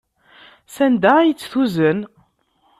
[0.75, 1.99] Sanda ay tt-tuzen?